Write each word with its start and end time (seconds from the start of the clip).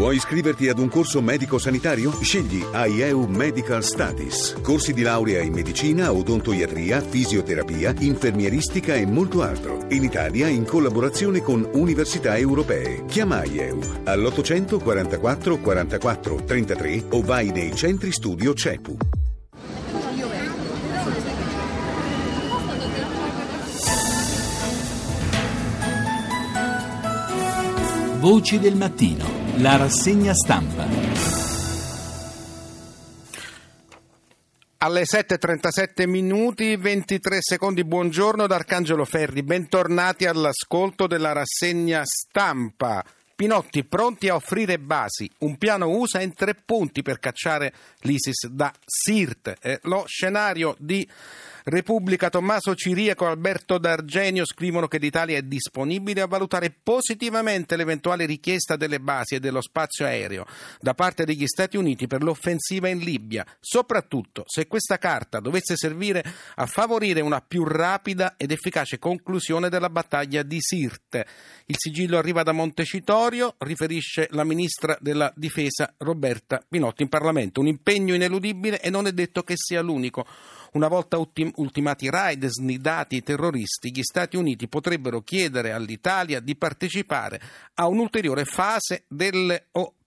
Vuoi 0.00 0.16
iscriverti 0.16 0.66
ad 0.70 0.78
un 0.78 0.88
corso 0.88 1.20
medico-sanitario? 1.20 2.10
Scegli 2.22 2.64
AIEU 2.72 3.26
Medical 3.26 3.84
Studies. 3.84 4.56
Corsi 4.62 4.94
di 4.94 5.02
laurea 5.02 5.42
in 5.42 5.52
medicina, 5.52 6.10
odontoiatria, 6.10 7.02
fisioterapia, 7.02 7.92
infermieristica 7.98 8.94
e 8.94 9.04
molto 9.04 9.42
altro. 9.42 9.84
In 9.90 10.02
Italia 10.02 10.48
in 10.48 10.64
collaborazione 10.64 11.42
con 11.42 11.68
università 11.74 12.38
europee. 12.38 13.04
Chiama 13.04 13.40
AIEU 13.40 13.78
all'844 14.04 15.60
44 15.60 16.44
33 16.44 17.04
o 17.10 17.20
vai 17.20 17.50
nei 17.50 17.76
centri 17.76 18.10
studio 18.10 18.54
CEPU. 18.54 18.96
Voci 28.20 28.58
del 28.58 28.76
mattino, 28.76 29.24
la 29.60 29.76
rassegna 29.76 30.32
stampa. 30.32 30.86
Alle 34.78 35.02
7.37 35.02 36.08
minuti 36.08 36.76
23 36.76 37.38
secondi, 37.40 37.84
buongiorno 37.84 38.46
da 38.46 38.54
Arcangelo 38.54 39.04
Ferri, 39.04 39.42
bentornati 39.42 40.24
all'ascolto 40.24 41.06
della 41.06 41.32
rassegna 41.32 42.00
stampa. 42.04 43.04
Pinotti 43.34 43.84
pronti 43.84 44.28
a 44.28 44.36
offrire 44.36 44.78
basi, 44.78 45.30
un 45.40 45.58
piano 45.58 45.88
USA 45.90 46.22
in 46.22 46.32
tre 46.32 46.54
punti 46.54 47.02
per 47.02 47.18
cacciare 47.18 47.72
l'ISIS 48.00 48.46
da 48.48 48.72
Sirte. 48.84 49.56
Eh, 49.60 49.78
lo 49.82 50.04
scenario 50.06 50.74
di 50.78 51.06
Repubblica 51.64 52.30
Tommaso 52.30 52.74
Ciriaco 52.74 53.26
e 53.26 53.28
Alberto 53.28 53.78
D'Argenio 53.78 54.44
scrivono 54.44 54.88
che 54.88 54.98
l'Italia 54.98 55.36
è 55.36 55.42
disponibile 55.42 56.20
a 56.20 56.26
valutare 56.26 56.74
positivamente 56.82 57.76
l'eventuale 57.76 58.26
richiesta 58.26 58.76
delle 58.76 59.00
basi 59.00 59.34
e 59.34 59.40
dello 59.40 59.60
spazio 59.60 60.06
aereo 60.06 60.46
da 60.80 60.94
parte 60.94 61.24
degli 61.24 61.46
Stati 61.46 61.76
Uniti 61.76 62.06
per 62.06 62.22
l'offensiva 62.22 62.88
in 62.88 62.98
Libia, 62.98 63.44
soprattutto 63.60 64.44
se 64.46 64.66
questa 64.66 64.98
carta 64.98 65.40
dovesse 65.40 65.76
servire 65.76 66.24
a 66.54 66.66
favorire 66.66 67.20
una 67.20 67.40
più 67.40 67.64
rapida 67.64 68.34
ed 68.36 68.50
efficace 68.50 68.98
conclusione 68.98 69.68
della 69.68 69.90
battaglia 69.90 70.42
di 70.42 70.58
Sirte. 70.60 71.26
Il 71.66 71.76
sigillo 71.78 72.18
arriva 72.18 72.42
da 72.42 72.52
Montecitorio, 72.52 73.54
riferisce 73.58 74.28
la 74.30 74.44
ministra 74.44 74.96
della 75.00 75.32
Difesa 75.36 75.94
Roberta 75.98 76.62
Pinotti 76.66 77.02
in 77.02 77.08
Parlamento. 77.08 77.60
Un 77.60 77.68
impegno 77.68 78.14
ineludibile 78.14 78.80
e 78.80 78.90
non 78.90 79.06
è 79.06 79.12
detto 79.12 79.42
che 79.42 79.54
sia 79.56 79.80
l'unico. 79.80 80.26
Una 80.72 80.88
volta 80.88 81.18
ultim- 81.18 81.52
ultimati 81.56 82.04
i 82.04 82.10
raid 82.10 82.46
snidati 82.46 83.16
i 83.16 83.22
terroristi, 83.22 83.90
gli 83.90 84.02
Stati 84.02 84.36
Uniti 84.36 84.68
potrebbero 84.68 85.20
chiedere 85.22 85.72
all'Italia 85.72 86.38
di 86.38 86.54
partecipare 86.54 87.40
a 87.74 87.88
un'ulteriore 87.88 88.44
fase 88.44 89.04
delle 89.08 89.66
operazioni. 89.72 89.99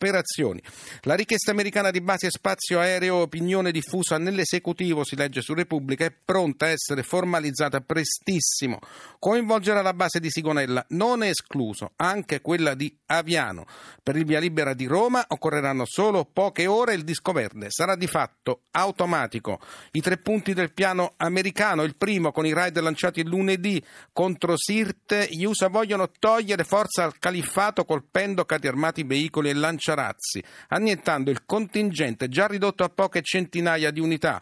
La 1.04 1.16
richiesta 1.16 1.52
americana 1.52 1.92
di 1.92 2.02
base 2.02 2.28
e 2.28 2.32
spazio 2.32 2.80
aereo, 2.80 3.18
opinione 3.18 3.72
diffusa 3.72 4.18
nell'esecutivo, 4.18 5.04
si 5.04 5.16
legge 5.16 5.42
su 5.42 5.54
Repubblica, 5.54 6.06
è 6.06 6.12
pronta 6.12 6.66
a 6.66 6.70
essere 6.70 7.04
formalizzata 7.04 7.82
prestissimo. 7.82 8.80
Coinvolgerà 9.20 9.82
la 9.82 9.94
base 9.94 10.20
di 10.20 10.30
Sigonella, 10.30 10.86
non 10.90 11.24
è 11.24 11.30
escluso, 11.30 11.92
anche 11.98 12.42
quella 12.42 12.74
di 12.74 12.94
Aviano. 13.06 13.66
Per 14.02 14.16
il 14.16 14.26
via 14.26 14.40
libera 14.40 14.74
di 14.74 14.86
Roma 14.86 15.24
occorreranno 15.28 15.86
solo 15.86 16.26
poche 16.26 16.68
ore 16.68 16.94
e 16.94 16.96
il 16.96 17.04
disco 17.04 17.32
verde 17.32 17.68
sarà 17.70 17.96
di 17.96 18.08
fatto 18.08 18.64
automatico. 18.72 19.60
I 19.92 20.02
tre 20.02 20.18
punti 20.18 20.54
del 20.54 20.74
piano 20.74 21.14
americano, 21.18 21.84
il 21.84 21.96
primo 21.96 22.32
con 22.32 22.46
i 22.46 22.54
raid 22.54 22.78
lanciati 22.80 23.24
lunedì 23.24 23.84
contro 24.12 24.58
Sirte, 24.58 25.28
gli 25.30 25.44
USA 25.44 25.68
vogliono 25.68 26.12
togliere 26.20 26.64
forza 26.64 27.04
al 27.04 27.18
califfato 27.20 27.86
colpendo 27.86 28.46
carri 28.46 28.68
armati, 28.68 29.04
veicoli 29.04 29.50
e 29.50 29.54
lanciarazzi, 29.94 30.44
annientando 30.70 31.30
il 31.30 31.46
contingente 31.46 32.28
già 32.28 32.48
ridotto 32.48 32.84
a 32.84 32.90
poche 32.90 33.22
centinaia 33.22 33.92
di 33.92 34.00
unità. 34.00 34.42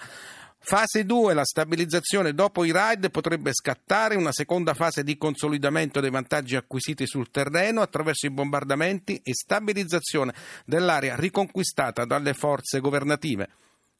Fase 0.63 1.05
2, 1.05 1.33
la 1.33 1.43
stabilizzazione 1.43 2.33
dopo 2.33 2.63
i 2.63 2.71
raid 2.71 3.09
potrebbe 3.09 3.51
scattare 3.51 4.15
una 4.15 4.31
seconda 4.31 4.75
fase 4.75 5.03
di 5.03 5.17
consolidamento 5.17 5.99
dei 5.99 6.11
vantaggi 6.11 6.55
acquisiti 6.55 7.07
sul 7.07 7.31
terreno 7.31 7.81
attraverso 7.81 8.27
i 8.27 8.31
bombardamenti 8.31 9.21
e 9.23 9.33
stabilizzazione 9.33 10.33
dell'area 10.65 11.15
riconquistata 11.15 12.05
dalle 12.05 12.33
forze 12.33 12.79
governative. 12.79 13.49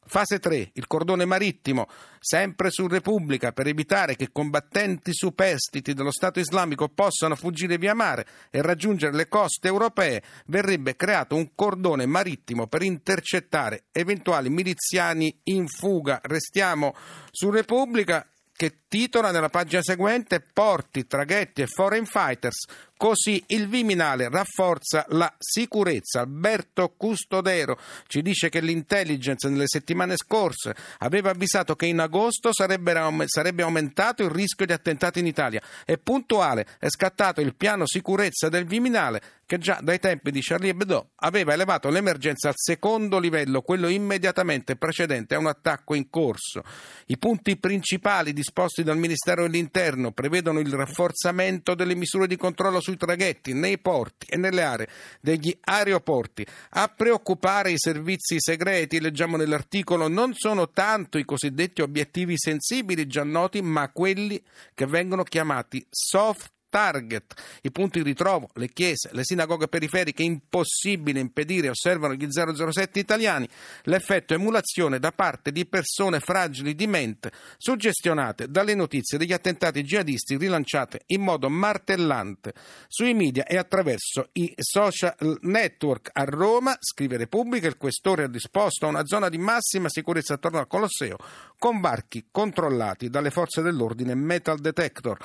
Fase 0.04 0.40
3, 0.40 0.72
il 0.74 0.86
cordone 0.86 1.24
marittimo, 1.24 1.86
sempre 2.18 2.70
su 2.70 2.86
Repubblica, 2.88 3.52
per 3.52 3.68
evitare 3.68 4.16
che 4.16 4.30
combattenti 4.32 5.12
superstiti 5.14 5.94
dello 5.94 6.10
Stato 6.10 6.40
islamico 6.40 6.88
possano 6.88 7.36
fuggire 7.36 7.78
via 7.78 7.94
mare 7.94 8.26
e 8.50 8.60
raggiungere 8.62 9.14
le 9.14 9.28
coste 9.28 9.68
europee, 9.68 10.22
verrebbe 10.46 10.96
creato 10.96 11.36
un 11.36 11.54
cordone 11.54 12.04
marittimo 12.06 12.66
per 12.66 12.82
intercettare 12.82 13.84
eventuali 13.92 14.50
miliziani 14.50 15.34
in 15.44 15.68
fuga. 15.68 16.20
Restiamo 16.22 16.94
su 17.30 17.50
Repubblica 17.50 18.26
che 18.54 18.81
titola 18.92 19.30
nella 19.30 19.48
pagina 19.48 19.80
seguente 19.80 20.40
Porti, 20.40 21.06
traghetti 21.06 21.62
e 21.62 21.66
foreign 21.66 22.04
fighters 22.04 22.66
Così 23.02 23.42
il 23.48 23.66
Viminale 23.66 24.28
rafforza 24.28 25.04
la 25.08 25.34
sicurezza. 25.36 26.20
Alberto 26.20 26.94
Custodero 26.96 27.76
ci 28.06 28.22
dice 28.22 28.48
che 28.48 28.60
l'intelligence 28.60 29.48
nelle 29.48 29.66
settimane 29.66 30.14
scorse 30.14 30.72
aveva 30.98 31.30
avvisato 31.30 31.74
che 31.74 31.86
in 31.86 31.98
agosto 31.98 32.50
sarebbe 32.52 33.62
aumentato 33.62 34.22
il 34.22 34.30
rischio 34.30 34.66
di 34.66 34.72
attentati 34.72 35.18
in 35.18 35.26
Italia. 35.26 35.60
È 35.84 35.98
puntuale, 35.98 36.64
è 36.78 36.88
scattato 36.88 37.40
il 37.40 37.56
piano 37.56 37.88
sicurezza 37.88 38.48
del 38.48 38.66
Viminale 38.66 39.20
che 39.46 39.58
già 39.58 39.80
dai 39.82 39.98
tempi 39.98 40.30
di 40.30 40.40
Charlie 40.40 40.70
Hebdo 40.70 41.10
aveva 41.16 41.52
elevato 41.52 41.90
l'emergenza 41.90 42.48
al 42.48 42.54
secondo 42.56 43.18
livello, 43.18 43.62
quello 43.62 43.88
immediatamente 43.88 44.76
precedente 44.76 45.34
a 45.34 45.38
un 45.38 45.48
attacco 45.48 45.94
in 45.94 46.08
corso. 46.08 46.62
I 47.06 47.18
punti 47.18 47.58
principali 47.58 48.32
disposti 48.32 48.81
dal 48.82 48.98
Ministero 48.98 49.42
dell'Interno 49.42 50.12
prevedono 50.12 50.60
il 50.60 50.72
rafforzamento 50.72 51.74
delle 51.74 51.94
misure 51.94 52.26
di 52.26 52.36
controllo 52.36 52.80
sui 52.80 52.96
traghetti, 52.96 53.52
nei 53.52 53.78
porti 53.78 54.26
e 54.28 54.36
nelle 54.36 54.62
aree 54.62 54.88
degli 55.20 55.56
aeroporti. 55.60 56.46
A 56.70 56.88
preoccupare 56.88 57.72
i 57.72 57.78
servizi 57.78 58.36
segreti, 58.38 59.00
leggiamo 59.00 59.36
nell'articolo, 59.36 60.08
non 60.08 60.34
sono 60.34 60.70
tanto 60.70 61.18
i 61.18 61.24
cosiddetti 61.24 61.82
obiettivi 61.82 62.34
sensibili 62.36 63.06
già 63.06 63.24
noti, 63.24 63.60
ma 63.62 63.90
quelli 63.90 64.42
che 64.74 64.86
vengono 64.86 65.22
chiamati 65.22 65.84
soft 65.88 66.50
target, 66.72 67.34
i 67.60 67.70
punti 67.70 67.98
di 67.98 68.08
ritrovo, 68.08 68.48
le 68.54 68.68
chiese, 68.68 69.10
le 69.12 69.24
sinagoghe 69.24 69.68
periferiche, 69.68 70.22
impossibile 70.22 71.20
impedire, 71.20 71.68
osservano 71.68 72.14
gli 72.14 72.26
007 72.26 72.98
italiani, 72.98 73.46
l'effetto 73.82 74.32
emulazione 74.32 74.98
da 74.98 75.12
parte 75.12 75.52
di 75.52 75.66
persone 75.66 76.18
fragili 76.18 76.74
di 76.74 76.86
mente, 76.86 77.30
suggestionate 77.58 78.48
dalle 78.48 78.74
notizie 78.74 79.18
degli 79.18 79.34
attentati 79.34 79.82
jihadisti 79.82 80.38
rilanciate 80.38 81.02
in 81.08 81.20
modo 81.20 81.50
martellante 81.50 82.54
sui 82.88 83.12
media 83.12 83.44
e 83.44 83.58
attraverso 83.58 84.30
i 84.32 84.54
social 84.56 85.14
network. 85.42 86.08
A 86.14 86.24
Roma, 86.24 86.74
scrive 86.80 87.18
Repubblica, 87.18 87.66
il 87.66 87.76
questore 87.76 88.24
ha 88.24 88.28
disposto 88.28 88.86
una 88.86 89.04
zona 89.04 89.28
di 89.28 89.36
massima 89.36 89.90
sicurezza 89.90 90.34
attorno 90.34 90.58
al 90.58 90.66
Colosseo 90.66 91.18
con 91.58 91.82
varchi 91.82 92.28
controllati 92.30 93.10
dalle 93.10 93.30
forze 93.30 93.60
dell'ordine 93.60 94.14
metal 94.14 94.58
detector. 94.58 95.18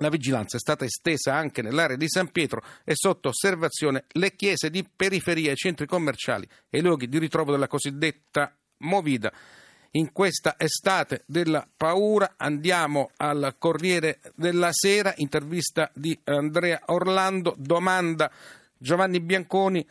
La 0.00 0.10
vigilanza 0.10 0.56
è 0.56 0.60
stata 0.60 0.84
estesa 0.84 1.34
anche 1.34 1.60
nell'area 1.60 1.96
di 1.96 2.08
San 2.08 2.30
Pietro 2.30 2.62
e 2.84 2.92
sotto 2.94 3.30
osservazione 3.30 4.04
le 4.12 4.34
chiese 4.36 4.70
di 4.70 4.84
periferia, 4.84 5.50
i 5.50 5.56
centri 5.56 5.86
commerciali 5.86 6.48
e 6.70 6.78
i 6.78 6.82
luoghi 6.82 7.08
di 7.08 7.18
ritrovo 7.18 7.50
della 7.50 7.66
cosiddetta 7.66 8.54
Movida. 8.78 9.32
In 9.92 10.12
questa 10.12 10.54
estate 10.56 11.24
della 11.26 11.66
paura 11.76 12.34
andiamo 12.36 13.10
al 13.16 13.56
Corriere 13.58 14.20
della 14.36 14.68
Sera, 14.70 15.14
intervista 15.16 15.90
di 15.94 16.16
Andrea 16.24 16.80
Orlando, 16.86 17.54
domanda 17.58 18.30
Giovanni 18.76 19.20
Bianconi 19.20 19.84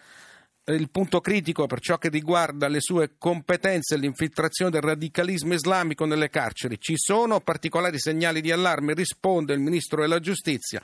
il 0.74 0.90
punto 0.90 1.22
critico 1.22 1.66
per 1.66 1.80
ciò 1.80 1.98
che 1.98 2.10
riguarda 2.10 2.68
le 2.68 2.82
sue 2.82 3.12
competenze 3.18 3.96
e 3.96 3.98
l'infiltrazione 3.98 4.72
del 4.72 4.82
radicalismo 4.82 5.54
islamico 5.54 6.06
nelle 6.06 6.30
carceri. 6.30 6.78
Ci 6.78 6.96
sono 6.98 7.40
particolari 7.40 7.98
segnali 7.98 8.42
di 8.42 8.52
allarme? 8.52 8.94
Risponde 8.94 9.54
il 9.54 9.62
Ministro 9.62 10.02
della 10.02 10.20
Giustizia. 10.20 10.82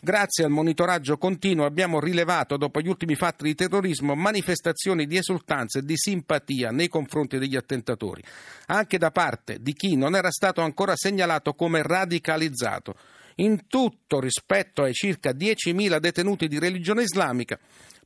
Grazie 0.00 0.42
al 0.42 0.50
monitoraggio 0.50 1.16
continuo 1.16 1.64
abbiamo 1.64 2.00
rilevato, 2.00 2.56
dopo 2.56 2.80
gli 2.80 2.88
ultimi 2.88 3.14
fatti 3.14 3.44
di 3.44 3.54
terrorismo, 3.54 4.16
manifestazioni 4.16 5.06
di 5.06 5.16
esultanza 5.16 5.78
e 5.78 5.84
di 5.84 5.96
simpatia 5.96 6.72
nei 6.72 6.88
confronti 6.88 7.38
degli 7.38 7.54
attentatori, 7.54 8.20
anche 8.66 8.98
da 8.98 9.12
parte 9.12 9.58
di 9.60 9.72
chi 9.72 9.94
non 9.94 10.16
era 10.16 10.32
stato 10.32 10.60
ancora 10.60 10.96
segnalato 10.96 11.54
come 11.54 11.84
radicalizzato. 11.84 12.96
In 13.36 13.68
tutto 13.68 14.18
rispetto 14.18 14.82
ai 14.82 14.92
circa 14.92 15.30
10.000 15.30 15.98
detenuti 15.98 16.48
di 16.48 16.58
religione 16.58 17.02
islamica, 17.02 17.56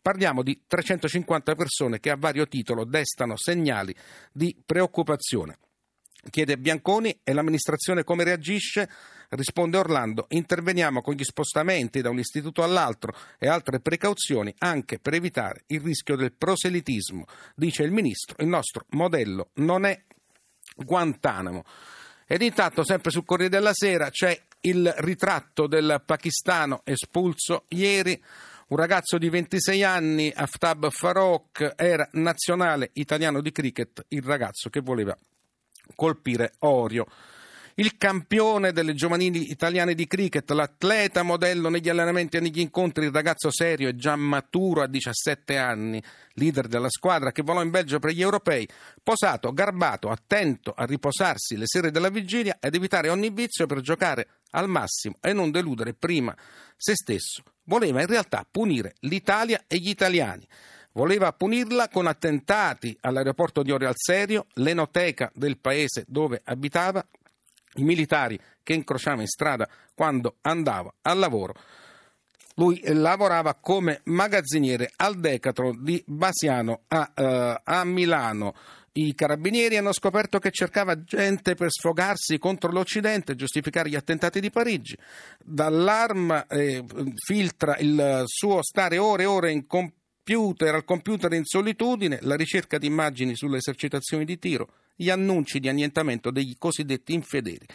Parliamo 0.00 0.42
di 0.42 0.62
350 0.66 1.54
persone 1.54 2.00
che 2.00 2.10
a 2.10 2.16
vario 2.16 2.46
titolo 2.46 2.84
destano 2.84 3.36
segnali 3.36 3.94
di 4.32 4.56
preoccupazione. 4.64 5.58
Chiede 6.30 6.58
Bianconi 6.58 7.20
e 7.22 7.32
l'amministrazione 7.32 8.04
come 8.04 8.24
reagisce? 8.24 8.88
Risponde 9.28 9.78
Orlando, 9.78 10.26
interveniamo 10.30 11.02
con 11.02 11.14
gli 11.14 11.24
spostamenti 11.24 12.00
da 12.00 12.10
un 12.10 12.18
istituto 12.18 12.62
all'altro 12.62 13.12
e 13.38 13.48
altre 13.48 13.80
precauzioni 13.80 14.54
anche 14.58 14.98
per 14.98 15.14
evitare 15.14 15.64
il 15.68 15.80
rischio 15.80 16.16
del 16.16 16.32
proselitismo. 16.32 17.24
Dice 17.54 17.82
il 17.82 17.92
ministro, 17.92 18.36
il 18.40 18.48
nostro 18.48 18.84
modello 18.90 19.50
non 19.54 19.84
è 19.84 20.00
Guantanamo. 20.76 21.64
Ed 22.26 22.42
intanto, 22.42 22.84
sempre 22.84 23.10
sul 23.10 23.24
Corriere 23.24 23.50
della 23.50 23.72
Sera, 23.72 24.10
c'è 24.10 24.38
il 24.62 24.92
ritratto 24.98 25.66
del 25.66 26.02
pakistano 26.04 26.82
espulso 26.84 27.64
ieri. 27.68 28.20
Un 28.68 28.78
ragazzo 28.78 29.16
di 29.16 29.28
26 29.28 29.84
anni, 29.84 30.32
Aftab 30.34 30.90
Farouk, 30.90 31.74
era 31.76 32.08
nazionale 32.14 32.90
italiano 32.94 33.40
di 33.40 33.52
cricket, 33.52 34.06
il 34.08 34.24
ragazzo 34.24 34.70
che 34.70 34.80
voleva 34.80 35.16
colpire 35.94 36.54
Orio 36.58 37.06
il 37.78 37.98
campione 37.98 38.72
delle 38.72 38.94
giovanili 38.94 39.50
italiane 39.50 39.94
di 39.94 40.06
cricket, 40.06 40.50
l'atleta 40.50 41.22
modello 41.22 41.68
negli 41.68 41.90
allenamenti 41.90 42.38
e 42.38 42.40
negli 42.40 42.60
incontri, 42.60 43.04
il 43.04 43.12
ragazzo 43.12 43.50
serio 43.50 43.88
e 43.88 43.96
già 43.96 44.16
maturo 44.16 44.80
a 44.80 44.86
17 44.86 45.58
anni, 45.58 46.02
leader 46.34 46.68
della 46.68 46.88
squadra 46.88 47.32
che 47.32 47.42
volò 47.42 47.62
in 47.62 47.68
Belgio 47.68 47.98
per 47.98 48.12
gli 48.12 48.22
europei, 48.22 48.66
posato, 49.02 49.52
garbato, 49.52 50.08
attento 50.08 50.72
a 50.74 50.86
riposarsi 50.86 51.58
le 51.58 51.66
sere 51.66 51.90
della 51.90 52.08
vigilia 52.08 52.56
ed 52.60 52.74
evitare 52.74 53.10
ogni 53.10 53.28
vizio 53.28 53.66
per 53.66 53.80
giocare 53.82 54.28
al 54.52 54.68
massimo 54.68 55.16
e 55.20 55.34
non 55.34 55.50
deludere 55.50 55.92
prima 55.92 56.34
se 56.76 56.94
stesso. 56.94 57.42
Voleva 57.64 58.00
in 58.00 58.06
realtà 58.06 58.46
punire 58.50 58.94
l'Italia 59.00 59.64
e 59.66 59.76
gli 59.76 59.90
italiani. 59.90 60.46
Voleva 60.92 61.30
punirla 61.32 61.90
con 61.90 62.06
attentati 62.06 62.96
all'aeroporto 63.02 63.62
di 63.62 63.70
al 63.70 63.92
Serio, 63.94 64.46
l'enoteca 64.54 65.30
del 65.34 65.58
paese 65.58 66.04
dove 66.08 66.40
abitava, 66.42 67.06
i 67.76 67.82
militari 67.82 68.38
che 68.62 68.74
incrociava 68.74 69.20
in 69.20 69.26
strada 69.28 69.68
quando 69.94 70.36
andava 70.42 70.92
al 71.02 71.18
lavoro. 71.18 71.54
Lui 72.56 72.80
lavorava 72.84 73.54
come 73.54 74.00
magazziniere 74.04 74.90
al 74.96 75.18
Decathlon 75.20 75.82
di 75.82 76.02
Basiano 76.06 76.82
a, 76.88 77.12
uh, 77.14 77.60
a 77.62 77.84
Milano. 77.84 78.54
I 78.92 79.14
carabinieri 79.14 79.76
hanno 79.76 79.92
scoperto 79.92 80.38
che 80.38 80.50
cercava 80.50 81.02
gente 81.04 81.54
per 81.54 81.70
sfogarsi 81.70 82.38
contro 82.38 82.72
l'Occidente 82.72 83.32
e 83.32 83.34
giustificare 83.36 83.90
gli 83.90 83.94
attentati 83.94 84.40
di 84.40 84.50
Parigi. 84.50 84.96
Dall'arma 85.44 86.46
eh, 86.46 86.82
filtra 87.14 87.76
il 87.76 88.22
suo 88.24 88.62
stare 88.62 88.96
ore 88.96 89.24
e 89.24 89.26
ore 89.26 89.52
in 89.52 89.66
computer, 89.66 90.76
al 90.76 90.84
computer 90.84 91.30
in 91.34 91.44
solitudine, 91.44 92.20
la 92.22 92.36
ricerca 92.36 92.78
di 92.78 92.86
immagini 92.86 93.36
sulle 93.36 93.58
esercitazioni 93.58 94.24
di 94.24 94.38
tiro 94.38 94.70
gli 94.96 95.10
annunci 95.10 95.60
di 95.60 95.68
annientamento 95.68 96.30
degli 96.30 96.56
cosiddetti 96.58 97.12
infedeli 97.12 97.66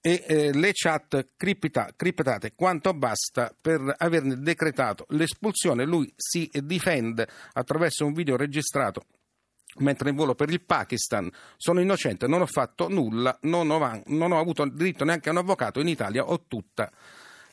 e 0.00 0.24
eh, 0.26 0.52
le 0.52 0.70
chat 0.72 1.28
cripta, 1.36 1.90
criptate 1.94 2.54
quanto 2.54 2.94
basta 2.94 3.54
per 3.60 3.94
averne 3.98 4.36
decretato 4.40 5.04
l'espulsione. 5.10 5.84
Lui 5.84 6.10
si 6.16 6.50
difende 6.62 7.28
attraverso 7.52 8.06
un 8.06 8.14
video 8.14 8.36
registrato 8.36 9.04
mentre 9.78 10.10
in 10.10 10.16
volo 10.16 10.34
per 10.34 10.50
il 10.50 10.62
Pakistan. 10.62 11.30
Sono 11.56 11.80
innocente, 11.80 12.26
non 12.26 12.40
ho 12.40 12.46
fatto 12.46 12.88
nulla, 12.88 13.36
non 13.42 13.70
ho, 13.70 14.02
non 14.06 14.32
ho 14.32 14.40
avuto 14.40 14.66
diritto 14.66 15.04
neanche 15.04 15.28
a 15.28 15.32
un 15.32 15.38
avvocato 15.38 15.80
in 15.80 15.88
Italia, 15.88 16.24
ho 16.24 16.44
tutta 16.46 16.90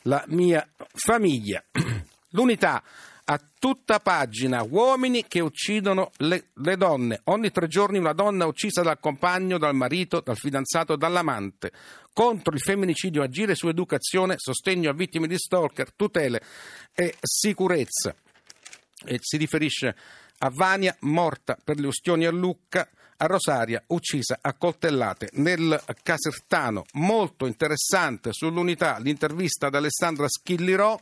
la 0.02 0.24
mia 0.28 0.66
famiglia. 0.94 1.62
L'unità 2.32 2.82
a 3.30 3.38
tutta 3.58 4.00
pagina 4.00 4.62
uomini 4.62 5.26
che 5.28 5.40
uccidono 5.40 6.12
le, 6.18 6.48
le, 6.54 6.76
donne. 6.78 7.20
Ogni 7.24 7.50
tre 7.50 7.66
giorni 7.66 7.98
una 7.98 8.14
donna 8.14 8.46
uccisa 8.46 8.80
dal 8.80 8.98
compagno, 9.00 9.58
dal 9.58 9.74
marito, 9.74 10.20
dal 10.20 10.36
fidanzato, 10.36 10.96
dall'amante. 10.96 11.70
Contro 12.14 12.54
il 12.54 12.60
femminicidio 12.60 13.22
agire 13.22 13.54
su 13.54 13.68
educazione, 13.68 14.36
sostegno 14.38 14.88
a 14.88 14.94
vittime 14.94 15.26
di 15.26 15.36
stalker, 15.36 15.92
tutele 15.92 16.40
e 16.94 17.16
sicurezza. 17.20 18.14
E 19.04 19.18
si 19.20 19.36
riferisce 19.36 19.94
a 20.38 20.50
Vania, 20.50 20.96
morta 21.00 21.58
per 21.62 21.78
le 21.78 21.86
ustioni 21.86 22.24
a 22.24 22.30
Lucca, 22.30 22.88
a 23.18 23.26
Rosaria, 23.26 23.82
uccisa 23.88 24.38
a 24.40 24.54
coltellate 24.54 25.28
nel 25.34 25.78
Casertano. 26.02 26.86
Molto 26.94 27.44
interessante 27.44 28.32
sull'unità 28.32 28.98
l'intervista 28.98 29.66
ad 29.66 29.74
Alessandra 29.74 30.26
Schillirò 30.28 30.98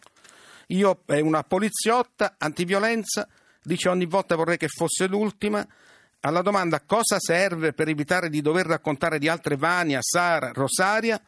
io 0.66 1.02
è 1.06 1.20
una 1.20 1.42
poliziotta 1.42 2.34
antiviolenza, 2.38 3.28
dice 3.62 3.88
ogni 3.88 4.06
volta 4.06 4.36
vorrei 4.36 4.56
che 4.56 4.68
fosse 4.68 5.06
l'ultima. 5.06 5.66
Alla 6.20 6.42
domanda 6.42 6.80
cosa 6.80 7.18
serve 7.20 7.72
per 7.72 7.88
evitare 7.88 8.28
di 8.28 8.40
dover 8.40 8.66
raccontare 8.66 9.18
di 9.18 9.28
altre 9.28 9.56
Vania, 9.56 10.00
Sara, 10.00 10.50
Rosaria, 10.52 11.20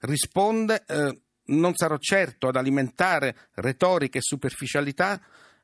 risponde 0.00 0.84
eh, 0.86 1.20
non 1.44 1.74
sarò 1.74 1.96
certo 1.98 2.48
ad 2.48 2.56
alimentare 2.56 3.48
retoriche 3.54 4.18
e 4.18 4.22
superficialità, 4.22 5.20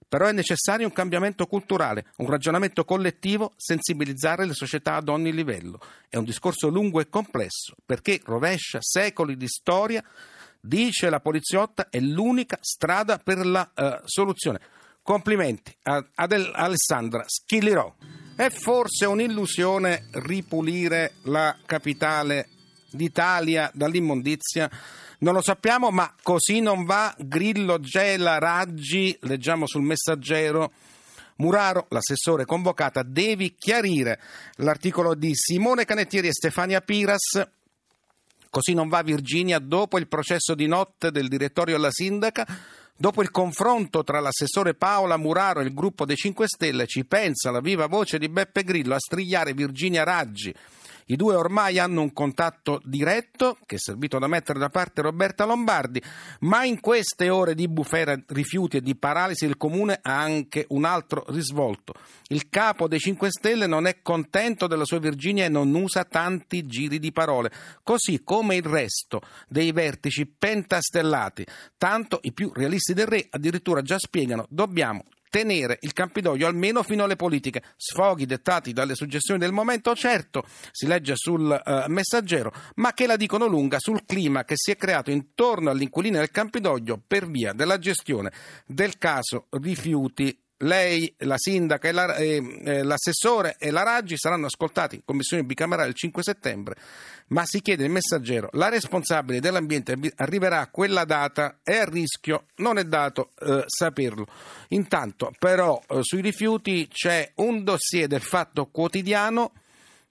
però 0.09 0.27
è 0.27 0.33
necessario 0.33 0.87
un 0.87 0.93
cambiamento 0.93 1.47
culturale, 1.47 2.07
un 2.17 2.31
ragionamento 2.31 2.85
collettivo, 2.85 3.53
sensibilizzare 3.57 4.47
le 4.47 4.55
società 4.55 4.95
ad 4.95 5.09
ogni 5.09 5.33
livello. 5.33 5.81
È 6.09 6.17
un 6.17 6.25
discorso 6.25 6.69
lungo 6.69 7.01
e 7.01 7.09
complesso, 7.09 7.75
perché 7.85 8.21
rovescia 8.25 8.79
secoli 8.81 9.37
di 9.37 9.47
storia 9.47 10.03
dice 10.61 11.11
la 11.11 11.21
poliziotta, 11.21 11.89
è 11.91 12.01
l'unica 12.01 12.59
strada 12.61 13.19
per 13.19 13.45
la 13.47 13.71
uh, 13.75 14.01
soluzione. 14.05 14.61
Complimenti 15.03 15.75
ad 15.83 16.33
Alessandra 16.53 17.25
Schillirò. 17.27 17.95
È 18.37 18.51
forse 18.51 19.07
un'illusione 19.07 20.09
ripulire 20.13 21.15
la 21.25 21.57
capitale 21.65 22.49
d'Italia 22.91 23.71
dall'immondizia? 23.73 24.71
Non 25.21 25.35
lo 25.35 25.43
sappiamo, 25.43 25.91
ma 25.91 26.15
così 26.23 26.61
non 26.61 26.85
va. 26.85 27.15
Grillo, 27.19 27.81
Gela, 27.81 28.39
Raggi, 28.39 29.17
leggiamo 29.23 29.67
sul 29.67 29.83
messaggero. 29.83 30.73
Muraro, 31.37 31.87
l'assessore 31.91 32.45
convocata, 32.45 33.03
devi 33.03 33.55
chiarire 33.55 34.21
l'articolo 34.57 35.15
di 35.15 35.31
Simone 35.35 35.85
Canettieri 35.85 36.29
e 36.29 36.33
Stefania 36.33 36.81
Piras 36.81 37.41
Così 38.51 38.75
non 38.75 38.89
va 38.89 39.03
Virginia 39.03 39.59
dopo 39.59 39.99
il 39.99 40.09
processo 40.09 40.55
di 40.55 40.67
notte 40.67 41.11
del 41.11 41.29
direttorio 41.29 41.77
alla 41.77 41.91
sindaca, 41.91 42.47
dopo 42.97 43.23
il 43.23 43.31
confronto 43.31 44.03
tra 44.03 44.21
l'assessore 44.21 44.75
Paola 44.75 45.17
Muraro 45.17 45.61
e 45.61 45.65
il 45.65 45.75
gruppo 45.75 46.05
dei 46.05 46.17
5 46.17 46.47
Stelle, 46.47 46.87
ci 46.87 47.05
pensa 47.05 47.51
la 47.51 47.61
viva 47.61 47.87
voce 47.87 48.19
di 48.19 48.29
Beppe 48.29 48.65
Grillo 48.65 48.95
a 48.95 48.99
strigliare 48.99 49.53
Virginia 49.53 50.03
Raggi 50.05 50.55
i 51.11 51.17
due 51.17 51.35
ormai 51.35 51.79
hanno 51.79 52.03
un 52.03 52.13
contatto 52.13 52.81
diretto 52.85 53.59
che 53.67 53.77
è 53.77 53.79
servito 53.79 54.19
da 54.19 54.27
mettere 54.27 54.59
da 54.59 54.69
parte 54.69 55.03
Roberta 55.03 55.45
Lombardi, 55.45 56.03
ma 56.41 56.65
in 56.65 56.81
queste 56.81 57.31
ore 57.31 57.55
di 57.55 57.69
bufera, 57.69 58.19
rifiuti 58.29 58.79
e 58.79 58.81
di 58.81 58.95
paralisi 58.97 59.47
il 59.47 59.57
comune 59.57 59.99
ha 60.03 60.21
anche 60.21 60.67
un 60.69 60.85
altro 60.85 61.25
risvolto. 61.29 61.95
Il 62.29 62.49
capo 62.51 62.89
dei 62.89 62.99
5 62.99 63.31
Stelle 63.31 63.67
non 63.67 63.87
è 63.87 64.03
contento 64.03 64.67
della 64.67 64.85
sua 64.85 64.99
Virginia 64.99 65.47
e 65.47 65.49
non 65.49 65.75
usa 65.75 66.05
tanti 66.05 66.67
giri 66.67 66.99
di 66.99 67.13
parole, 67.13 67.51
così 67.83 68.23
come 68.23 68.57
il 68.57 68.65
resto 68.65 69.21
dei 69.49 69.73
vertici 69.73 70.27
pentastellati. 70.27 71.47
Tanto 71.77 72.19
i 72.23 72.33
più 72.33 72.53
realisti 72.53 72.93
del 72.93 73.07
re 73.07 73.27
addirittura 73.31 73.81
già 73.81 73.99
spiegano 73.99 74.47
dobbiamo 74.51 75.05
tenere 75.31 75.79
il 75.83 75.93
Campidoglio 75.93 76.47
almeno 76.47 76.83
fino 76.83 77.05
alle 77.05 77.17
politiche. 77.17 77.63
Sfoghi 77.77 78.27
dettati 78.27 78.73
dalle 78.73 78.95
suggestioni 78.95 79.41
del 79.41 79.53
momento, 79.53 79.95
certo, 79.95 80.45
si 80.71 80.87
legge 80.87 81.15
sul 81.17 81.63
uh, 81.65 81.91
messaggero, 81.91 82.53
ma 82.77 82.93
che 82.93 83.07
la 83.07 83.17
dicono 83.17 83.47
lunga 83.47 83.79
sul 83.79 84.05
clima 84.05 84.45
che 84.45 84.55
si 84.57 84.71
è 84.71 84.77
creato 84.77 85.11
intorno 85.11 85.71
all'inquilino 85.71 86.19
del 86.19 86.31
Campidoglio 86.31 87.01
per 87.07 87.29
via 87.29 87.53
della 87.53 87.79
gestione 87.79 88.33
del 88.67 88.99
caso 88.99 89.47
rifiuti 89.51 90.37
lei, 90.59 91.13
la 91.19 91.37
sindaca, 91.37 91.89
e 91.89 91.93
la, 91.93 92.15
eh, 92.17 92.61
eh, 92.65 92.83
l'assessore 92.83 93.57
e 93.59 93.71
la 93.71 93.83
Raggi 93.83 94.17
saranno 94.17 94.47
ascoltati 94.47 94.97
in 94.97 95.03
commissione 95.05 95.45
bicamerale 95.45 95.89
il 95.89 95.95
5 95.95 96.23
settembre, 96.23 96.77
ma 97.29 97.45
si 97.45 97.61
chiede 97.61 97.85
il 97.85 97.91
messaggero, 97.91 98.49
la 98.53 98.69
responsabile 98.69 99.41
dell'ambiente 99.41 99.97
arriverà 100.17 100.61
a 100.61 100.69
quella 100.69 101.05
data 101.05 101.59
e 101.63 101.77
a 101.77 101.85
rischio 101.85 102.47
non 102.57 102.79
è 102.79 102.85
dato 102.85 103.31
eh, 103.41 103.65
saperlo. 103.67 104.27
Intanto 104.69 105.33
però 105.39 105.81
eh, 105.89 105.99
sui 106.03 106.21
rifiuti 106.21 106.89
c'è 106.89 107.33
un 107.37 107.63
dossier 107.63 108.09
del 108.09 108.23
Fatto 108.23 108.67
Quotidiano, 108.67 109.53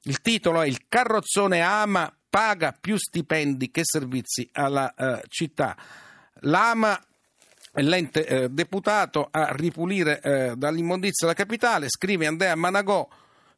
il 0.04 0.22
titolo 0.22 0.62
è 0.62 0.68
Il 0.68 0.88
carrozzone 0.88 1.60
Ama 1.60 2.12
paga 2.30 2.76
più 2.80 2.98
stipendi 2.98 3.72
che 3.72 3.82
servizi 3.84 4.48
alla 4.54 4.94
eh, 4.94 5.24
città. 5.28 5.76
L'AMA 6.42 7.02
l'ente 7.84 8.26
eh, 8.26 8.50
deputato 8.50 9.28
a 9.30 9.50
ripulire 9.52 10.22
eh, 10.22 10.54
dall'immondizia 10.56 11.28
la 11.28 11.34
capitale, 11.34 11.90
scrive 11.90 12.26
Andrea 12.26 12.56
Managò, 12.56 13.08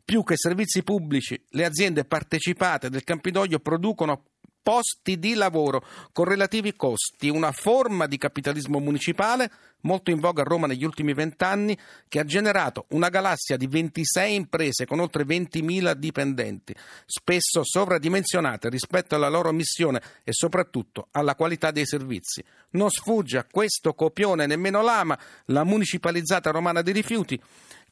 più 0.03 0.23
che 0.23 0.35
servizi 0.37 0.83
pubblici, 0.83 1.39
le 1.49 1.65
aziende 1.65 2.03
partecipate 2.03 2.89
del 2.89 3.03
Campidoglio 3.03 3.59
producono 3.59 4.23
posti 4.61 5.19
di 5.19 5.33
lavoro 5.33 5.83
con 6.11 6.25
relativi 6.25 6.75
costi, 6.75 7.29
una 7.29 7.51
forma 7.51 8.05
di 8.07 8.17
capitalismo 8.17 8.79
municipale 8.79 9.49
molto 9.81 10.11
in 10.11 10.19
voga 10.19 10.41
a 10.41 10.45
Roma 10.45 10.67
negli 10.67 10.83
ultimi 10.83 11.13
vent'anni, 11.13 11.77
che 12.07 12.19
ha 12.19 12.25
generato 12.25 12.85
una 12.89 13.09
galassia 13.09 13.57
di 13.57 13.67
26 13.67 14.33
imprese 14.33 14.85
con 14.85 14.99
oltre 14.99 15.23
20.000 15.23 15.93
dipendenti, 15.93 16.75
spesso 17.05 17.61
sovradimensionate 17.63 18.69
rispetto 18.69 19.15
alla 19.15 19.29
loro 19.29 19.51
missione 19.51 20.01
e 20.23 20.31
soprattutto 20.33 21.07
alla 21.11 21.35
qualità 21.35 21.71
dei 21.71 21.85
servizi. 21.85 22.43
Non 22.71 22.89
sfugge 22.89 23.37
a 23.37 23.47
questo 23.49 23.93
copione 23.93 24.45
nemmeno 24.45 24.81
l'AMA, 24.81 25.17
la 25.45 25.63
municipalizzata 25.63 26.51
romana 26.51 26.81
dei 26.81 26.93
rifiuti, 26.93 27.39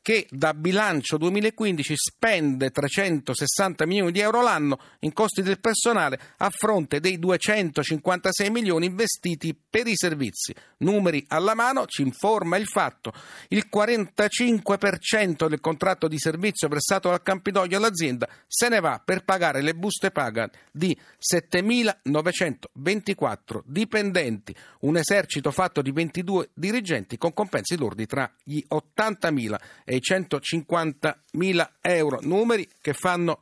che 0.07 0.25
da 0.29 0.53
bilancio 0.53 1.17
2015 1.17 1.93
spende 1.97 2.71
360 2.71 3.85
milioni 3.85 4.13
di 4.13 4.21
euro 4.21 4.41
l'anno 4.41 4.79
in 4.99 5.11
costi 5.11 5.41
del 5.41 5.59
personale 5.59 6.17
a 6.37 6.49
fronte 6.49 7.01
dei 7.01 7.19
256 7.19 8.49
milioni 8.49 8.85
investiti 8.85 9.53
per 9.53 9.85
i 9.85 9.97
servizi. 9.97 10.55
Numeri 10.77 11.25
alla 11.27 11.55
mano 11.55 11.87
ci 11.87 12.03
informa 12.03 12.55
il 12.55 12.67
fatto. 12.67 13.11
Il 13.49 13.67
45% 13.69 15.49
del 15.49 15.59
contratto 15.59 16.07
di 16.07 16.17
servizio 16.17 16.69
prestato 16.69 17.09
dal 17.09 17.21
Campidoglio 17.21 17.75
all'azienda 17.75 18.29
se 18.47 18.69
ne 18.69 18.79
va 18.79 19.01
per 19.03 19.25
pagare 19.25 19.61
le 19.61 19.75
buste 19.75 20.11
paga 20.11 20.49
di 20.71 20.97
7.924 21.19 23.59
dipendenti, 23.65 24.55
un 24.81 24.95
esercito 24.95 25.51
fatto 25.51 25.81
di 25.81 25.91
22 25.91 26.51
dirigenti 26.53 27.17
con 27.17 27.33
compensi 27.33 27.75
lordi 27.75 28.05
tra 28.05 28.31
gli 28.41 28.63
80.000 28.69 29.55
e 29.83 29.95
i 29.96 29.96
150.000 29.99 31.69
euro, 31.81 32.19
numeri 32.21 32.67
che 32.81 32.93
fanno 32.93 33.41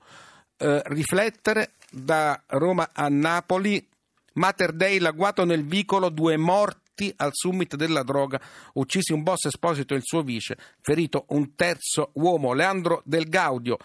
eh, 0.58 0.82
riflettere 0.86 1.72
da 1.90 2.42
Roma 2.48 2.90
a 2.94 3.08
Napoli. 3.10 3.86
Mater 4.34 4.74
Dei, 4.74 5.00
l'agguato 5.00 5.46
nel 5.46 5.66
vicolo, 5.66 6.10
due 6.10 6.36
morti 6.36 7.14
al 7.18 7.32
summit 7.34 7.76
della 7.76 8.04
droga, 8.04 8.40
uccisi 8.74 9.14
un 9.14 9.24
boss 9.24 9.46
esposito 9.46 9.94
e 9.94 9.98
il 9.98 10.04
suo 10.04 10.24
vice, 10.24 10.58
ferito 10.82 11.26
un 11.30 11.56
terzo 11.56 12.12
uomo, 12.14 12.54
Leandro 12.54 13.02
Del 13.06 13.30
Gaudio. 13.30 13.78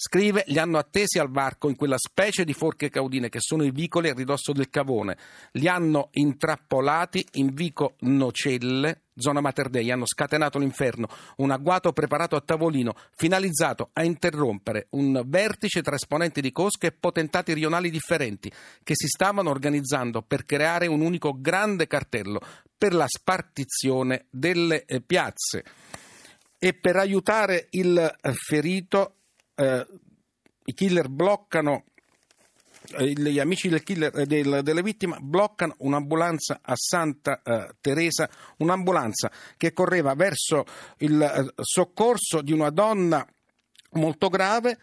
Scrive, 0.00 0.44
li 0.46 0.58
hanno 0.60 0.78
attesi 0.78 1.18
al 1.18 1.28
varco 1.28 1.68
in 1.68 1.74
quella 1.74 1.98
specie 1.98 2.44
di 2.44 2.52
forche 2.52 2.88
caudine 2.88 3.28
che 3.28 3.40
sono 3.40 3.64
i 3.64 3.72
vicoli 3.72 4.08
a 4.08 4.14
ridosso 4.14 4.52
del 4.52 4.70
cavone. 4.70 5.18
Li 5.52 5.66
hanno 5.66 6.10
intrappolati 6.12 7.26
in 7.32 7.52
vico 7.52 7.96
Nocelle, 8.00 9.06
zona 9.18 9.40
Mater 9.40 9.68
Dei, 9.68 9.90
hanno 9.90 10.06
scatenato 10.06 10.58
l'inferno, 10.58 11.08
un 11.36 11.50
agguato 11.50 11.92
preparato 11.92 12.36
a 12.36 12.40
tavolino, 12.40 12.94
finalizzato 13.14 13.90
a 13.92 14.04
interrompere 14.04 14.86
un 14.90 15.22
vertice 15.26 15.82
tra 15.82 15.94
esponenti 15.94 16.40
di 16.40 16.52
cosche 16.52 16.88
e 16.88 16.92
potentati 16.92 17.52
rionali 17.52 17.90
differenti, 17.90 18.50
che 18.82 18.94
si 18.94 19.06
stavano 19.06 19.50
organizzando 19.50 20.22
per 20.22 20.44
creare 20.44 20.86
un 20.86 21.00
unico 21.00 21.36
grande 21.38 21.86
cartello 21.86 22.40
per 22.76 22.94
la 22.94 23.06
spartizione 23.08 24.26
delle 24.30 24.84
eh, 24.84 25.00
piazze. 25.00 25.64
E 26.58 26.74
per 26.74 26.96
aiutare 26.96 27.68
il 27.70 27.98
eh, 27.98 28.32
ferito 28.32 29.14
eh, 29.54 29.86
i 30.64 30.74
killer 30.74 31.08
bloccano 31.08 31.84
gli 32.96 33.38
amici 33.38 33.68
del 33.68 33.82
killer, 33.82 34.18
eh, 34.18 34.26
del, 34.26 34.60
delle 34.62 34.82
vittime 34.82 35.18
bloccano 35.20 35.74
un'ambulanza 35.78 36.60
a 36.62 36.74
Santa 36.76 37.42
eh, 37.42 37.74
Teresa, 37.80 38.28
un'ambulanza 38.58 39.30
che 39.56 39.72
correva 39.72 40.14
verso 40.14 40.64
il 40.98 41.20
eh, 41.20 41.52
soccorso 41.62 42.40
di 42.40 42.52
una 42.52 42.70
donna 42.70 43.26
molto 43.92 44.28
grave 44.28 44.78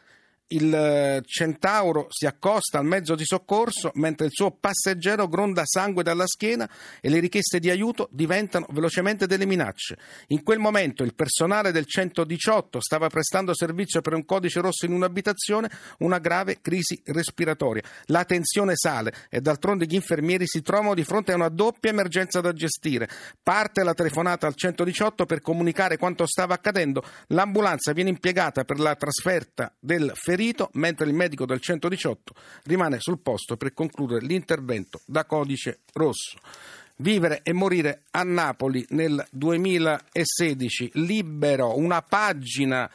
il 0.47 0.71
eh, 0.73 1.23
centauro 1.25 2.05
si 2.09 2.27
accosta 2.27 2.77
al 2.77 2.85
mezzo 2.85 3.15
di 3.15 3.25
soccorso 3.25 3.89
mentre 3.95 4.27
il 4.27 4.31
suo 4.31 4.51
passeggero 4.51 5.27
gronda 5.27 5.63
sangue 5.65 6.03
dalla 6.03 6.27
schiena 6.27 6.69
e 7.01 7.09
le 7.09 7.19
richieste 7.19 7.59
di 7.59 7.71
aiuto 7.71 8.09
diventano 8.11 8.67
velocemente 8.69 9.25
delle 9.25 9.45
minacce. 9.45 9.97
In 10.27 10.43
quel 10.43 10.59
momento 10.59 11.03
il 11.03 11.15
personale 11.15 11.71
del 11.71 11.85
118 11.85 12.79
stava 12.79 13.07
prestando 13.07 13.55
servizio 13.55 14.01
per 14.01 14.13
un 14.13 14.23
codice 14.23 14.59
rosso 14.59 14.85
in 14.85 14.91
un'abitazione, 14.91 15.69
una 15.99 16.19
grave 16.19 16.59
crisi 16.61 17.01
respiratoria. 17.05 17.81
La 18.05 18.23
tensione 18.23 18.73
sale 18.75 19.13
e 19.29 19.41
d'altronde 19.41 19.85
gli 19.85 19.95
infermieri 19.95 20.45
si 20.45 20.61
trovano 20.61 20.93
di 20.93 21.03
fronte 21.03 21.31
a 21.31 21.35
una 21.35 21.49
doppia 21.49 21.89
emergenza 21.89 22.39
da 22.41 22.53
gestire. 22.53 23.09
Parte 23.41 23.83
la 23.83 23.93
telefonata 23.93 24.45
al 24.45 24.55
118 24.55 25.25
per 25.25 25.41
comunicare 25.41 25.97
quanto 25.97 26.27
stava 26.27 26.53
accadendo, 26.53 27.03
l'ambulanza 27.27 27.93
viene 27.93 28.09
impiegata 28.09 28.63
per 28.63 28.79
la 28.79 28.95
trasferta 28.95 29.73
del 29.79 30.11
ferito 30.13 30.33
ferito, 30.35 30.69
mentre 30.73 31.07
il 31.07 31.13
medico 31.13 31.45
del 31.45 31.61
118 31.61 32.33
rimane 32.65 32.99
sul 32.99 33.19
posto 33.19 33.55
per 33.55 33.73
concludere 33.73 34.25
l'intervento 34.25 34.99
da 35.05 35.23
codice 35.25 35.79
rosso. 35.93 36.37
Vivere 36.97 37.39
e 37.43 37.53
morire 37.53 38.03
a 38.11 38.23
Napoli 38.23 38.85
nel 38.89 39.25
2016, 39.31 40.91
libero, 40.95 41.77
una 41.77 42.01
pagina 42.01 42.89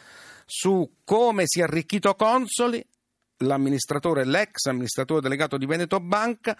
su 0.44 0.96
come 1.04 1.44
si 1.46 1.60
è 1.60 1.62
arricchito 1.62 2.14
Consoli, 2.14 2.84
l'amministratore, 3.38 4.24
l'ex 4.24 4.66
amministratore 4.66 5.22
delegato 5.22 5.56
di 5.56 5.66
Veneto 5.66 5.98
Banca, 6.00 6.56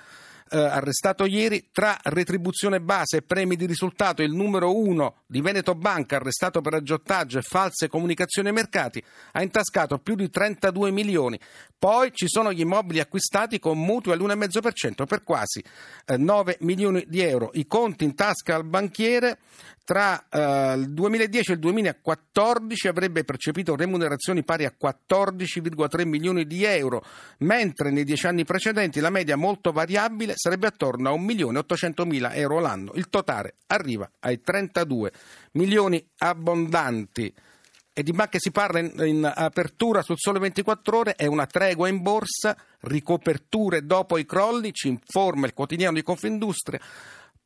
eh, 0.51 0.59
arrestato 0.59 1.25
ieri, 1.25 1.69
tra 1.73 1.97
retribuzione 2.03 2.81
base 2.81 3.19
e 3.19 3.23
premi 3.23 3.57
di 3.57 3.67
risultato, 3.67 4.23
il 4.23 4.33
numero 4.33 4.77
uno 4.77 5.19
di 5.27 5.41
Veneto 5.41 5.75
Banca, 5.75 6.17
arrestato 6.17 6.61
per 6.61 6.75
aggiottaggio 6.75 7.39
e 7.39 7.43
false 7.43 7.89
comunicazioni 7.89 8.49
ai 8.49 8.55
mercati, 8.55 9.03
ha 9.33 9.43
intascato 9.43 9.99
più 9.99 10.15
di 10.15 10.29
32 10.29 10.91
milioni. 10.91 11.39
Poi 11.79 12.11
ci 12.13 12.27
sono 12.29 12.53
gli 12.53 12.61
immobili 12.61 13.01
acquistati 13.01 13.59
con 13.59 13.79
mutui 13.79 14.13
all'1,5% 14.13 15.07
per 15.07 15.23
quasi 15.23 15.65
eh, 16.07 16.17
9 16.17 16.59
milioni 16.61 17.05
di 17.07 17.21
euro. 17.21 17.51
I 17.55 17.67
conti 17.67 18.05
in 18.05 18.15
tasca 18.15 18.55
al 18.55 18.65
banchiere 18.65 19.39
tra 19.91 20.25
eh, 20.29 20.75
il 20.77 20.93
2010 20.93 21.51
e 21.51 21.55
il 21.55 21.61
2014 21.61 22.87
avrebbe 22.87 23.25
percepito 23.25 23.75
remunerazioni 23.75 24.45
pari 24.45 24.65
a 24.65 24.73
14,3 24.81 26.07
milioni 26.07 26.47
di 26.47 26.63
euro, 26.63 27.03
mentre 27.39 27.91
nei 27.91 28.05
dieci 28.05 28.27
anni 28.27 28.45
precedenti 28.45 29.01
la 29.01 29.11
media 29.11 29.37
molto 29.37 29.73
variabile 29.73 30.35
sarebbe 30.41 30.67
attorno 30.67 31.11
a 31.11 31.13
1 31.13 31.23
milione 31.23 31.59
800 31.59 32.07
mila 32.07 32.33
euro 32.33 32.61
l'anno. 32.61 32.93
Il 32.95 33.11
totale 33.11 33.57
arriva 33.67 34.11
ai 34.21 34.41
32 34.41 35.13
milioni 35.53 36.03
abbondanti. 36.19 37.33
E 37.93 38.03
di 38.03 38.13
banche 38.13 38.39
si 38.39 38.51
parla 38.51 38.79
in, 38.79 38.93
in, 39.05 39.33
apertura 39.35 40.01
sul 40.01 40.17
sole 40.17 40.39
24 40.39 40.97
ore, 40.97 41.15
è 41.15 41.27
una 41.27 41.45
tregua 41.45 41.89
in 41.89 42.01
borsa, 42.01 42.57
ricoperture 42.81 43.85
dopo 43.85 44.17
i 44.17 44.25
crolli, 44.25 44.73
ci 44.73 44.89
informa 44.89 45.45
il 45.45 45.53
quotidiano 45.53 45.97
di 45.97 46.03
Confindustria. 46.03 46.81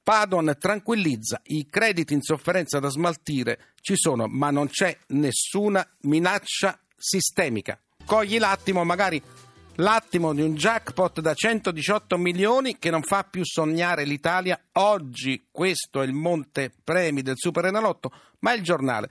Padoan 0.01 0.55
tranquillizza, 0.57 1.41
i 1.47 1.67
crediti 1.69 2.15
in 2.15 2.23
sofferenza 2.23 2.79
da 2.79 2.91
smaltire 2.91 3.73
ci 3.81 3.97
sono, 3.97 4.27
ma 4.29 4.51
non 4.51 4.69
c'è 4.69 4.97
nessuna 5.09 5.85
minaccia 6.03 6.79
sistemica. 6.97 7.77
Cogli 8.05 8.39
l'attimo, 8.39 8.85
magari 8.85 9.21
l'attimo 9.77 10.33
di 10.33 10.43
un 10.43 10.55
jackpot 10.55 11.21
da 11.21 11.35
118 11.35 12.17
milioni 12.19 12.79
che 12.79 12.91
non 12.91 13.03
fa 13.03 13.25
più 13.25 13.43
sognare 13.45 14.05
l'Italia. 14.05 14.61
Oggi 14.73 15.47
questo 15.51 16.03
è 16.03 16.07
il 16.07 16.13
monte 16.13 16.73
premi 16.83 17.23
del 17.23 17.37
Super 17.37 17.67
Enalotto, 17.67 18.13
ma 18.41 18.53
il 18.53 18.63
giornale 18.63 19.09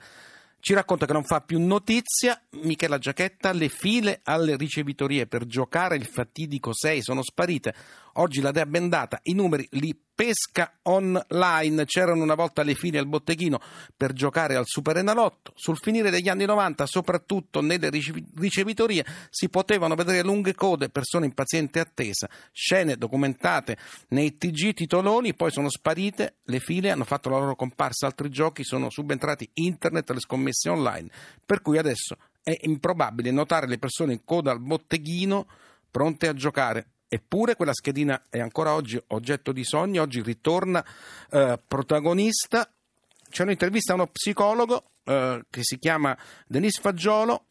ci 0.64 0.72
racconta 0.72 1.04
che 1.04 1.12
non 1.12 1.24
fa 1.24 1.42
più 1.42 1.60
notizia. 1.60 2.40
Michela 2.62 2.96
Giacchetta, 2.96 3.52
le 3.52 3.68
file 3.68 4.20
alle 4.24 4.56
ricevitorie 4.56 5.26
per 5.26 5.44
giocare 5.44 5.94
il 5.96 6.06
fatidico 6.06 6.72
6 6.72 7.02
sono 7.02 7.22
sparite. 7.22 7.74
Oggi 8.16 8.40
la 8.40 8.52
Dea 8.52 8.66
bendata, 8.66 9.18
i 9.24 9.34
numeri 9.34 9.66
li 9.72 9.98
pesca 10.14 10.78
online. 10.82 11.84
C'erano 11.84 12.22
una 12.22 12.36
volta 12.36 12.62
le 12.62 12.74
file 12.74 12.98
al 12.98 13.08
botteghino 13.08 13.60
per 13.96 14.12
giocare 14.12 14.54
al 14.54 14.66
Super 14.66 14.98
Enalotto. 14.98 15.52
Sul 15.56 15.78
finire 15.78 16.10
degli 16.10 16.28
anni 16.28 16.44
90, 16.44 16.86
soprattutto 16.86 17.60
nelle 17.60 17.90
ricevitorie, 17.90 19.04
si 19.30 19.48
potevano 19.48 19.96
vedere 19.96 20.22
lunghe 20.22 20.54
code, 20.54 20.90
persone 20.90 21.26
in 21.26 21.34
paziente 21.34 21.80
attesa, 21.80 22.28
scene 22.52 22.96
documentate 22.96 23.76
nei 24.08 24.36
TG 24.36 24.74
titoloni, 24.74 25.34
poi 25.34 25.50
sono 25.50 25.68
sparite 25.68 26.36
le 26.44 26.60
file, 26.60 26.90
hanno 26.90 27.04
fatto 27.04 27.30
la 27.30 27.38
loro 27.38 27.56
comparsa 27.56 28.06
altri 28.06 28.30
giochi, 28.30 28.62
sono 28.62 28.90
subentrati 28.90 29.50
internet, 29.54 30.08
le 30.10 30.20
scommesse 30.20 30.68
online. 30.68 31.10
Per 31.44 31.60
cui 31.62 31.78
adesso 31.78 32.16
è 32.44 32.56
improbabile 32.62 33.32
notare 33.32 33.66
le 33.66 33.78
persone 33.78 34.12
in 34.12 34.24
coda 34.24 34.52
al 34.52 34.60
botteghino 34.60 35.46
pronte 35.90 36.28
a 36.28 36.34
giocare 36.34 36.93
Eppure 37.08 37.54
quella 37.54 37.74
schedina 37.74 38.22
è 38.28 38.40
ancora 38.40 38.74
oggi 38.74 39.00
oggetto 39.08 39.52
di 39.52 39.64
sogni, 39.64 39.98
oggi 39.98 40.22
ritorna 40.22 40.84
eh, 41.30 41.58
protagonista. 41.66 42.68
C'è 43.28 43.42
un'intervista 43.42 43.92
a 43.92 43.96
uno 43.96 44.06
psicologo 44.06 44.82
eh, 45.04 45.44
che 45.48 45.60
si 45.62 45.78
chiama 45.78 46.16
Denis 46.46 46.78
Fagiolo, 46.78 47.44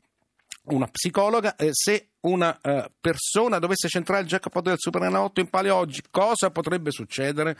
una 0.65 0.88
psicologa, 0.88 1.55
eh, 1.55 1.70
se 1.72 2.10
una 2.22 2.58
uh, 2.62 2.86
persona 3.01 3.60
dovesse 3.60 3.89
centrare 3.89 4.22
il 4.22 4.27
jackpot 4.27 4.63
del 4.63 4.75
Superenalotto 4.77 5.41
in 5.41 5.50
palio 5.50 5.75
oggi, 5.75 6.01
cosa 6.10 6.51
potrebbe 6.51 6.89
succedere? 6.89 7.58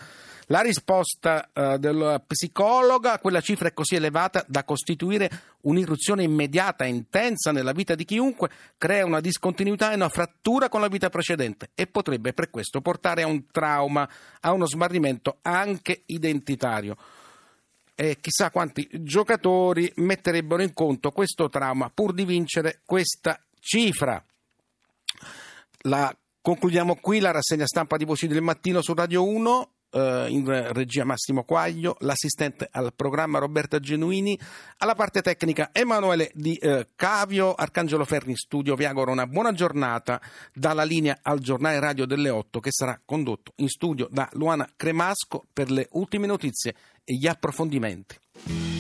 La 0.48 0.62
risposta 0.62 1.50
uh, 1.54 1.78
della 1.78 2.24
psicologa, 2.26 3.20
quella 3.20 3.42
cifra 3.42 3.68
è 3.68 3.74
così 3.74 3.96
elevata 3.96 4.46
da 4.48 4.64
costituire 4.64 5.30
un'irruzione 5.64 6.24
immediata 6.24 6.86
e 6.86 6.90
intensa 6.90 7.52
nella 7.52 7.74
vita 7.74 7.94
di 7.94 8.06
chiunque, 8.06 8.50
crea 8.78 9.06
una 9.06 9.20
discontinuità 9.20 9.92
e 9.92 9.96
una 9.96 10.10
frattura 10.10 10.70
con 10.70 10.80
la 10.80 10.88
vita 10.88 11.10
precedente 11.10 11.72
e 11.76 11.88
potrebbe 11.88 12.32
per 12.32 12.50
questo 12.50 12.80
portare 12.80 13.24
a 13.24 13.28
un 13.28 13.48
trauma, 13.52 14.10
a 14.40 14.52
uno 14.54 14.66
smarrimento 14.66 15.40
anche 15.42 16.04
identitario 16.06 16.96
e 17.96 18.18
chissà 18.20 18.50
quanti 18.50 18.88
giocatori 18.92 19.92
metterebbero 19.98 20.62
in 20.62 20.74
conto 20.74 21.12
questo 21.12 21.50
trauma 21.50 21.90
pur 21.90 22.14
di 22.14 22.26
vincere 22.26 22.82
questa 22.86 23.40
cifra. 23.60 24.24
La, 25.86 26.16
concludiamo 26.42 26.96
qui 26.96 27.20
la 27.20 27.32
rassegna 27.32 27.66
stampa 27.66 27.98
di 27.98 28.06
Voci 28.06 28.28
del 28.28 28.42
Mattino 28.42 28.82
su 28.82 28.94
Radio 28.94 29.26
1 29.28 29.70
eh, 29.94 30.26
in 30.30 30.46
regia 30.74 31.06
Massimo 31.06 31.44
Quaglio, 31.44 31.96
l'assistente 32.00 32.68
al 32.72 32.94
programma 32.96 33.40
Roberta 33.40 33.80
Genuini, 33.80 34.38
alla 34.78 34.96
parte 34.96 35.22
tecnica 35.22 35.70
Emanuele 35.72 36.32
Di 36.34 36.56
eh, 36.56 36.90
Cavio, 36.96 37.54
Arcangelo 37.54 38.06
Ferri 38.06 38.32
in 38.32 38.36
studio, 38.36 38.76
vi 38.76 38.86
auguro 38.86 39.12
una 39.12 39.28
buona 39.28 39.54
giornata 39.54 40.20
dalla 40.54 40.84
linea 40.84 41.20
al 41.22 41.40
giornale 41.40 41.80
radio 41.80 42.06
delle 42.06 42.30
8 42.30 42.60
che 42.60 42.72
sarà 42.72 43.00
condotto 43.06 43.54
in 43.58 43.70
studio 43.70 44.08
da 44.10 44.28
Luana 44.34 44.68
Cremasco 44.76 45.46
per 45.54 45.70
le 45.72 45.88
ultime 45.92 46.28
notizie 46.28 46.76
e 47.04 47.16
gli 47.16 47.28
approfondimenti. 47.28 48.73